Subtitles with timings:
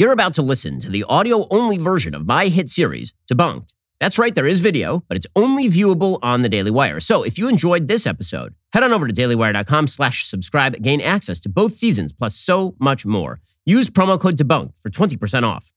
[0.00, 3.74] You're about to listen to the audio only version of my hit series, Debunked.
[3.98, 7.00] That's right, there is video, but it's only viewable on the Daily Wire.
[7.00, 11.40] So if you enjoyed this episode, head on over to dailywire.com slash subscribe, gain access
[11.40, 13.40] to both seasons, plus so much more.
[13.66, 15.72] Use promo code DEBUNKED for 20% off.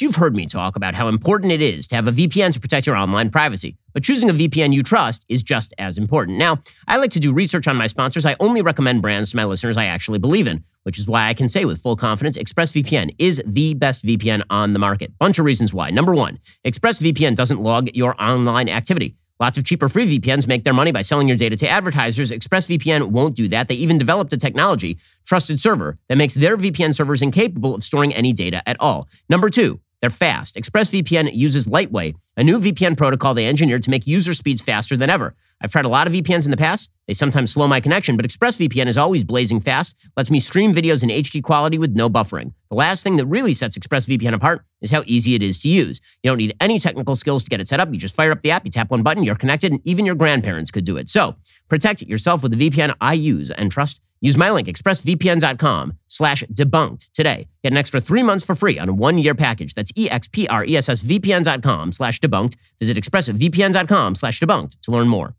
[0.00, 2.86] You've heard me talk about how important it is to have a VPN to protect
[2.86, 6.38] your online privacy, but choosing a VPN you trust is just as important.
[6.38, 8.24] Now, I like to do research on my sponsors.
[8.24, 11.34] I only recommend brands to my listeners I actually believe in, which is why I
[11.34, 15.18] can say with full confidence ExpressVPN is the best VPN on the market.
[15.18, 15.90] Bunch of reasons why.
[15.90, 19.16] Number one, ExpressVPN doesn't log your online activity.
[19.40, 22.30] Lots of cheaper free VPNs make their money by selling your data to advertisers.
[22.30, 23.66] ExpressVPN won't do that.
[23.66, 28.14] They even developed a technology, Trusted Server, that makes their VPN servers incapable of storing
[28.14, 29.08] any data at all.
[29.28, 30.54] Number two, they're fast.
[30.54, 35.10] ExpressVPN uses Lightway, a new VPN protocol they engineered to make user speeds faster than
[35.10, 35.34] ever.
[35.60, 36.88] I've tried a lot of VPNs in the past.
[37.08, 41.02] They sometimes slow my connection, but ExpressVPN is always blazing fast, lets me stream videos
[41.02, 42.52] in HD quality with no buffering.
[42.68, 46.00] The last thing that really sets ExpressVPN apart is how easy it is to use.
[46.22, 47.90] You don't need any technical skills to get it set up.
[47.92, 50.14] You just fire up the app, you tap one button, you're connected, and even your
[50.14, 51.08] grandparents could do it.
[51.08, 51.34] So
[51.68, 57.10] protect yourself with the VPN I use and trust Use my link, expressvpn.com slash debunked
[57.12, 57.48] today.
[57.62, 59.74] Get an extra three months for free on a one-year package.
[59.74, 62.56] That's expressvpn.com slash debunked.
[62.78, 65.34] Visit expressvpn.com slash debunked to learn more.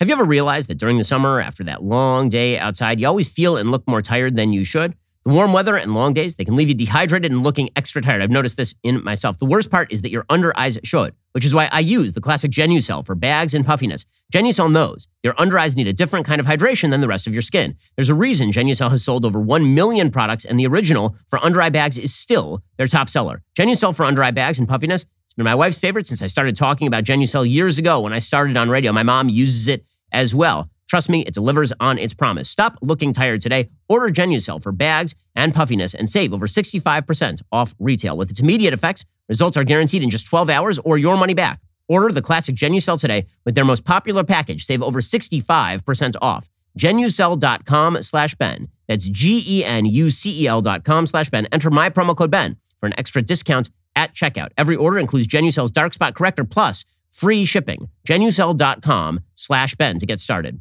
[0.00, 3.30] Have you ever realized that during the summer, after that long day outside, you always
[3.30, 4.94] feel and look more tired than you should?
[5.24, 8.20] The warm weather and long days, they can leave you dehydrated and looking extra tired.
[8.20, 9.38] I've noticed this in myself.
[9.38, 12.12] The worst part is that your under eyes show it, which is why I use
[12.12, 14.04] the classic Genucel for bags and puffiness.
[14.30, 17.32] Genucel knows your under eyes need a different kind of hydration than the rest of
[17.32, 17.74] your skin.
[17.96, 21.62] There's a reason Genucel has sold over 1 million products, and the original for under
[21.62, 23.42] eye bags is still their top seller.
[23.58, 26.54] Genucel for under eye bags and puffiness, it's been my wife's favorite since I started
[26.54, 28.92] talking about Genucel years ago when I started on radio.
[28.92, 30.68] My mom uses it as well.
[30.88, 32.48] Trust me, it delivers on its promise.
[32.48, 33.70] Stop looking tired today.
[33.88, 38.16] Order Genucel for bags and puffiness and save over 65% off retail.
[38.16, 41.60] With its immediate effects, results are guaranteed in just 12 hours or your money back.
[41.88, 44.64] Order the classic Genucel today with their most popular package.
[44.64, 46.48] Save over 65% off.
[46.78, 48.68] Genucel.com slash Ben.
[48.88, 51.46] That's G-E-N-U-C-E-L dot com slash Ben.
[51.52, 54.50] Enter my promo code Ben for an extra discount at checkout.
[54.58, 57.88] Every order includes Genucel's Dark Spot Corrector Plus free shipping.
[58.06, 60.60] Genucel.com slash Ben to get started.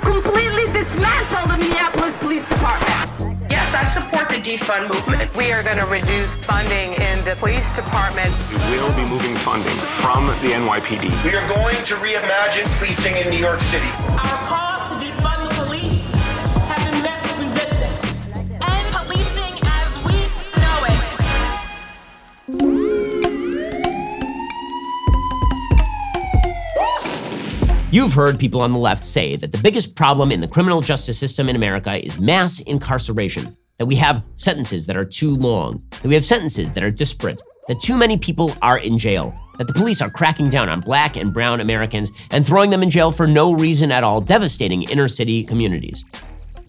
[0.00, 3.48] Completely dismantle the Minneapolis Police Department.
[3.50, 5.34] Yes, I support the defund movement.
[5.36, 8.34] We are going to reduce funding in the police department.
[8.70, 11.24] We will be moving funding from the NYPD.
[11.24, 13.88] We are going to reimagine policing in New York City.
[14.08, 14.71] Our calls
[27.92, 31.18] You've heard people on the left say that the biggest problem in the criminal justice
[31.18, 36.08] system in America is mass incarceration, that we have sentences that are too long, that
[36.08, 39.74] we have sentences that are disparate, that too many people are in jail, that the
[39.74, 43.26] police are cracking down on black and brown Americans and throwing them in jail for
[43.26, 46.02] no reason at all, devastating inner city communities.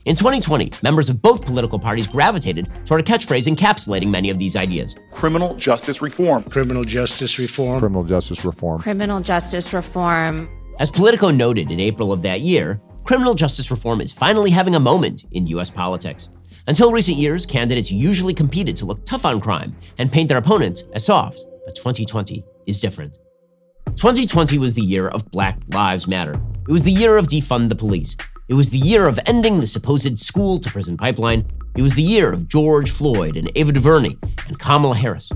[0.04, 4.58] In 2020, members of both political parties gravitated toward a catchphrase encapsulating many of these
[4.58, 4.94] ideas.
[5.12, 6.44] Criminal justice reform.
[6.44, 7.80] Criminal justice reform.
[7.80, 8.82] Criminal justice reform.
[8.82, 10.50] Criminal justice reform.
[10.80, 14.80] As Politico noted in April of that year, criminal justice reform is finally having a
[14.80, 16.30] moment in US politics.
[16.68, 20.86] Until recent years, candidates usually competed to look tough on crime and paint their opponents
[20.94, 23.14] as soft, but 2020 is different.
[23.96, 26.42] 2020 was the year of Black Lives Matter.
[26.68, 28.18] It was the year of defund the police.
[28.50, 31.46] It was the year of ending the supposed school to prison pipeline.
[31.78, 34.16] It was the year of George Floyd and Ava DuVernay
[34.48, 35.32] and Kamala Harris.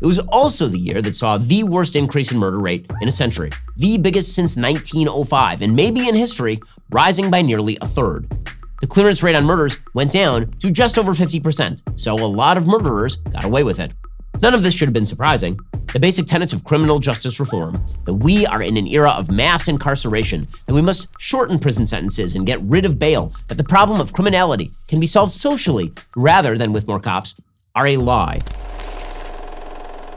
[0.00, 3.12] It was also the year that saw the worst increase in murder rate in a
[3.12, 6.58] century, the biggest since 1905, and maybe in history,
[6.90, 8.26] rising by nearly a third.
[8.80, 12.66] The clearance rate on murders went down to just over 50%, so a lot of
[12.66, 13.92] murderers got away with it.
[14.40, 15.58] None of this should have been surprising.
[15.92, 19.68] The basic tenets of criminal justice reform that we are in an era of mass
[19.68, 24.00] incarceration, that we must shorten prison sentences and get rid of bail, that the problem
[24.00, 27.34] of criminality can be solved socially rather than with more cops,
[27.74, 28.40] are a lie.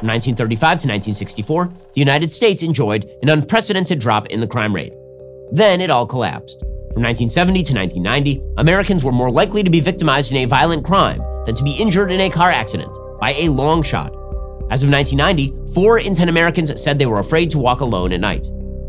[0.04, 4.92] From 1935 to 1964, the United States enjoyed an unprecedented drop in the crime rate.
[5.54, 6.60] Then it all collapsed.
[6.92, 11.22] From 1970 to 1990, Americans were more likely to be victimized in a violent crime
[11.46, 14.12] than to be injured in a car accident by a long shot.
[14.70, 18.20] As of 1990, 4 in 10 Americans said they were afraid to walk alone at
[18.20, 18.44] night.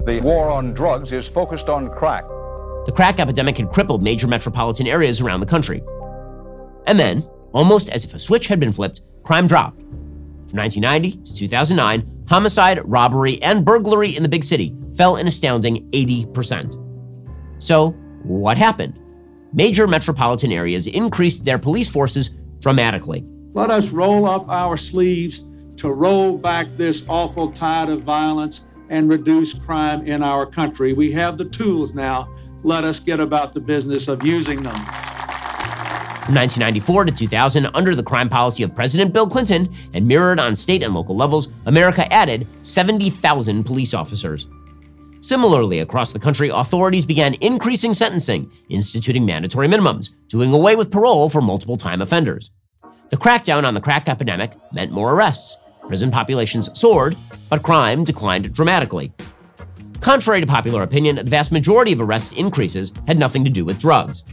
[0.07, 2.27] The war on drugs is focused on crack.
[2.87, 5.81] The crack epidemic had crippled major metropolitan areas around the country.
[6.89, 7.23] And then,
[7.53, 9.81] almost as if a switch had been flipped, crime dropped.
[10.55, 15.91] From 1990 to 2009, homicide, robbery, and burglary in the big city fell an astounding
[15.91, 16.81] 80%.
[17.61, 17.91] So,
[18.23, 19.01] what happened?
[19.53, 22.31] Major metropolitan areas increased their police forces
[22.61, 23.25] dramatically.
[23.53, 25.43] Let us roll up our sleeves
[25.79, 28.61] to roll back this awful tide of violence
[28.91, 30.93] and reduce crime in our country.
[30.93, 32.33] We have the tools now.
[32.63, 35.14] Let us get about the business of using them.
[36.25, 40.57] From 1994 to 2000, under the crime policy of President Bill Clinton and mirrored on
[40.57, 44.49] state and local levels, America added 70,000 police officers.
[45.21, 51.29] Similarly, across the country, authorities began increasing sentencing, instituting mandatory minimums, doing away with parole
[51.29, 52.51] for multiple time offenders.
[53.11, 55.59] The crackdown on the crack epidemic meant more arrests.
[55.87, 57.17] Prison populations soared,
[57.51, 59.13] but crime declined dramatically.
[60.01, 63.79] Contrary to popular opinion, the vast majority of arrests increases had nothing to do with
[63.79, 64.25] drugs.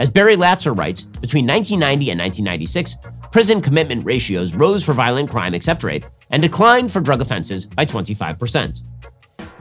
[0.00, 2.96] As Barry Latzer writes, between 1990 and 1996,
[3.30, 7.84] prison commitment ratios rose for violent crime except rape and declined for drug offenses by
[7.84, 8.82] 25%.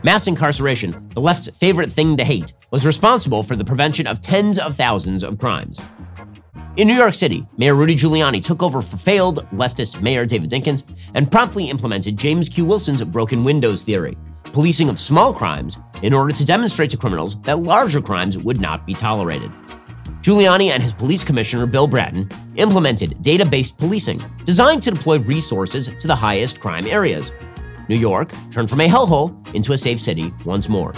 [0.03, 4.57] Mass incarceration, the left's favorite thing to hate, was responsible for the prevention of tens
[4.57, 5.79] of thousands of crimes.
[6.77, 10.83] In New York City, Mayor Rudy Giuliani took over for failed leftist Mayor David Dinkins
[11.13, 12.65] and promptly implemented James Q.
[12.65, 17.59] Wilson's broken windows theory, policing of small crimes in order to demonstrate to criminals that
[17.59, 19.51] larger crimes would not be tolerated.
[20.23, 25.93] Giuliani and his police commissioner, Bill Bratton, implemented data based policing designed to deploy resources
[25.99, 27.33] to the highest crime areas.
[27.89, 30.93] New York turned from a hellhole into a safe city once more.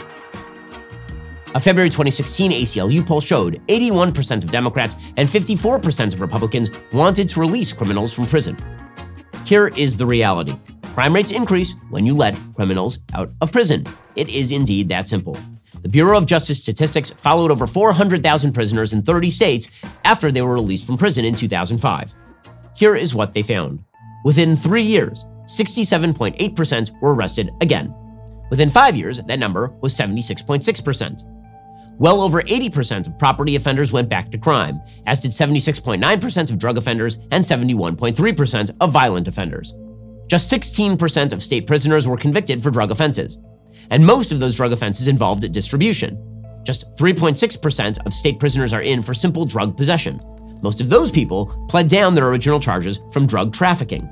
[1.55, 7.39] A February 2016 ACLU poll showed 81% of Democrats and 54% of Republicans wanted to
[7.39, 8.55] release criminals from prison.
[9.43, 10.55] Here is the reality
[10.93, 13.85] crime rates increase when you let criminals out of prison.
[14.15, 15.35] It is indeed that simple.
[15.81, 19.69] The Bureau of Justice Statistics followed over 400,000 prisoners in 30 states
[20.03, 22.13] after they were released from prison in 2005.
[22.75, 23.83] Here is what they found.
[24.23, 27.93] Within three years, 67.8% were arrested again.
[28.49, 31.23] Within five years, that number was 76.6%.
[31.97, 36.77] Well over 80% of property offenders went back to crime, as did 76.9% of drug
[36.77, 39.73] offenders and 71.3% of violent offenders.
[40.27, 43.37] Just 16% of state prisoners were convicted for drug offenses,
[43.89, 46.17] and most of those drug offenses involved distribution.
[46.63, 50.19] Just 3.6% of state prisoners are in for simple drug possession.
[50.61, 54.09] Most of those people pled down their original charges from drug trafficking.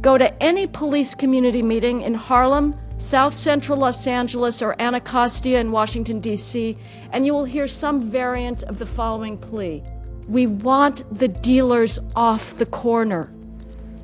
[0.00, 5.72] Go to any police community meeting in Harlem, South Central Los Angeles, or Anacostia in
[5.72, 6.78] Washington, D.C.,
[7.12, 9.82] and you will hear some variant of the following plea
[10.28, 13.32] We want the dealers off the corner.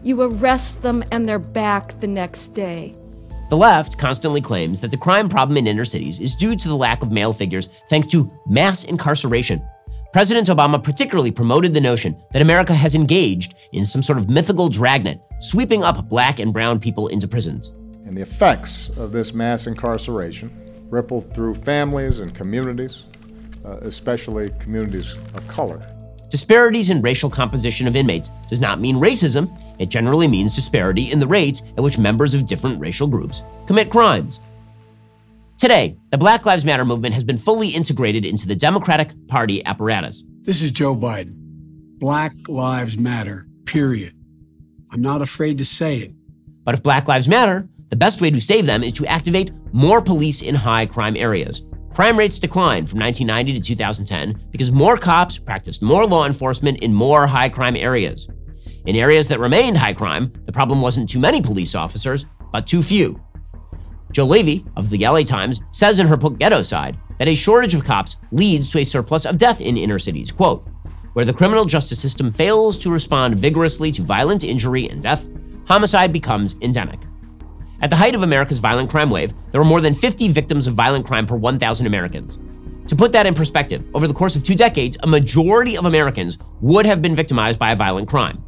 [0.03, 2.97] You arrest them and they're back the next day.
[3.53, 6.75] The left constantly claims that the crime problem in inner cities is due to the
[6.75, 9.63] lack of male figures thanks to mass incarceration.
[10.11, 14.71] President Obama particularly promoted the notion that America has engaged in some sort of mythical
[14.71, 17.75] dragnet, sweeping up black and brown people into prisons
[18.07, 20.51] and the effects of this mass incarceration
[20.89, 23.05] rippled through families and communities,
[23.67, 25.87] uh, especially communities of color.
[26.33, 31.19] Disparities in racial composition of inmates does not mean racism, it generally means disparity in
[31.19, 34.41] the rates at which members of different racial groups commit crimes.
[35.59, 40.25] Today, the Black Lives Matter movement has been fully integrated into the Democratic Party apparatus.
[40.41, 41.35] This is Joe Biden.
[41.99, 44.15] Black Lives Matter, period.
[44.91, 46.15] I'm not afraid to say it.
[46.65, 50.01] But if Black Lives Matter, the best way to save them is to activate more
[50.01, 51.63] police in high crime areas.
[51.95, 56.95] Crime rates declined from 1990 to 2010 because more cops practiced more law enforcement in
[56.95, 58.29] more high crime areas.
[58.87, 62.83] In areas that remained high crime, the problem wasn't too many police officers, but too
[62.83, 63.21] few.
[64.11, 67.85] Jo Levy of the LA Times says in her book Ghettoside that a shortage of
[67.85, 70.33] cops leads to a surplus of death in inner cities.
[70.33, 70.67] Quote,
[71.13, 75.29] where the criminal justice system fails to respond vigorously to violent injury and death,
[75.67, 77.01] homicide becomes endemic.
[77.83, 80.75] At the height of America's violent crime wave, there were more than 50 victims of
[80.75, 82.39] violent crime per 1,000 Americans.
[82.87, 86.39] To put that in perspective, over the course of two decades, a majority of Americans
[86.61, 88.45] would have been victimized by a violent crime.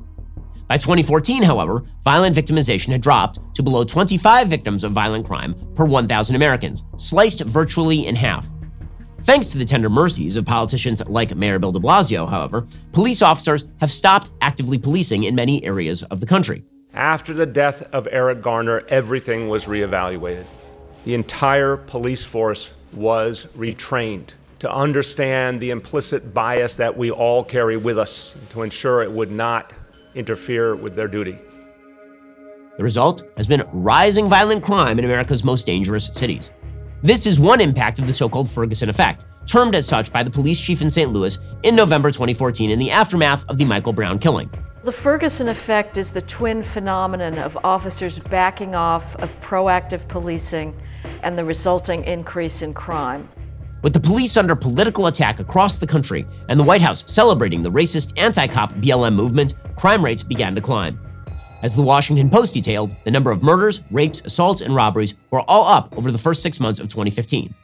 [0.68, 5.84] By 2014, however, violent victimization had dropped to below 25 victims of violent crime per
[5.84, 8.48] 1,000 Americans, sliced virtually in half.
[9.22, 13.64] Thanks to the tender mercies of politicians like Mayor Bill de Blasio, however, police officers
[13.80, 16.62] have stopped actively policing in many areas of the country.
[16.94, 20.46] After the death of Eric Garner, everything was reevaluated.
[21.04, 24.28] The entire police force was retrained
[24.60, 29.32] to understand the implicit bias that we all carry with us to ensure it would
[29.32, 29.74] not
[30.14, 31.36] interfere with their duty.
[32.76, 36.52] The result has been rising violent crime in America's most dangerous cities.
[37.02, 40.30] This is one impact of the so called Ferguson effect, termed as such by the
[40.30, 41.12] police chief in St.
[41.12, 44.48] Louis in November 2014 in the aftermath of the Michael Brown killing.
[44.84, 50.78] The Ferguson effect is the twin phenomenon of officers backing off of proactive policing
[51.22, 53.26] and the resulting increase in crime.
[53.80, 57.70] With the police under political attack across the country and the White House celebrating the
[57.70, 61.00] racist anti cop BLM movement, crime rates began to climb.
[61.62, 65.66] As the Washington Post detailed, the number of murders, rapes, assaults, and robberies were all
[65.66, 67.54] up over the first six months of 2015.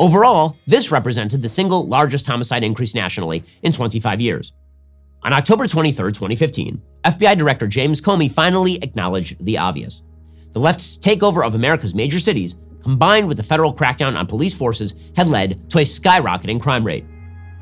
[0.00, 4.52] Overall, this represented the single largest homicide increase nationally in 25 years.
[5.22, 10.02] On October 23, 2015, FBI Director James Comey finally acknowledged the obvious.
[10.52, 15.10] The left's takeover of America's major cities, combined with the federal crackdown on police forces,
[15.16, 17.04] had led to a skyrocketing crime rate.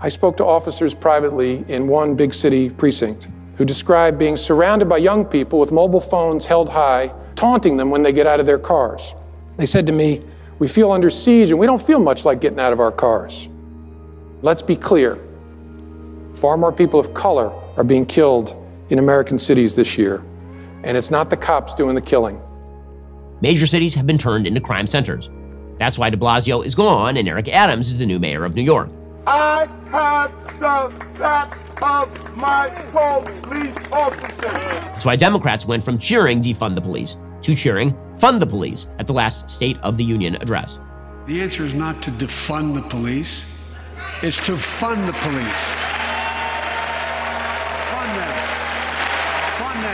[0.00, 4.98] I spoke to officers privately in one big city precinct who described being surrounded by
[4.98, 8.58] young people with mobile phones held high, taunting them when they get out of their
[8.58, 9.14] cars.
[9.56, 10.22] They said to me,
[10.58, 13.48] We feel under siege and we don't feel much like getting out of our cars.
[14.42, 15.23] Let's be clear
[16.34, 18.56] far more people of color are being killed
[18.90, 20.24] in American cities this year,
[20.82, 22.40] and it's not the cops doing the killing.
[23.40, 25.30] Major cities have been turned into crime centers.
[25.76, 28.62] That's why de Blasio is gone and Eric Adams is the new mayor of New
[28.62, 28.90] York.
[29.26, 34.40] I have the backs of my police officers.
[34.40, 39.06] That's why Democrats went from cheering defund the police to cheering fund the police at
[39.06, 40.80] the last State of the Union address.
[41.26, 43.44] The answer is not to defund the police,
[44.22, 45.64] it's to fund the police.
[47.90, 48.34] Fund them.
[49.58, 49.92] Fund them.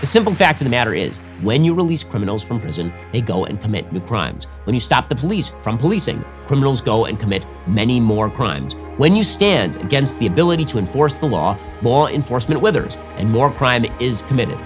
[0.00, 3.46] The simple fact of the matter is, when you release criminals from prison, they go
[3.46, 4.44] and commit new crimes.
[4.64, 8.74] When you stop the police from policing, criminals go and commit many more crimes.
[8.98, 13.50] When you stand against the ability to enforce the law, law enforcement withers, and more
[13.50, 14.58] crime is committed.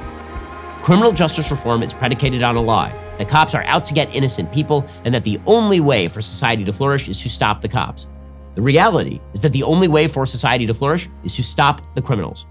[0.83, 4.51] Criminal justice reform is predicated on a lie that cops are out to get innocent
[4.51, 8.09] people and that the only way for society to flourish is to stop the cops.
[8.57, 12.03] The reality is that the only way for society to flourish is to stop the
[12.03, 12.47] criminals.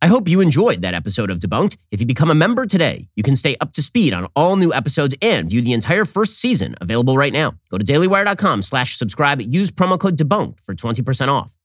[0.00, 1.76] I hope you enjoyed that episode of Debunked.
[1.90, 4.72] If you become a member today, you can stay up to speed on all new
[4.72, 7.54] episodes and view the entire first season available right now.
[7.68, 9.40] Go to dailywire.com slash subscribe.
[9.40, 11.57] Use promo code DEBUNKED for 20% off.